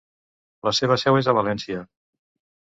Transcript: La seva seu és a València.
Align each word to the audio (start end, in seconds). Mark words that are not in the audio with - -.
La 0.67 0.73
seva 0.77 0.97
seu 1.01 1.19
és 1.19 1.29
a 1.29 1.37
València. 1.41 1.85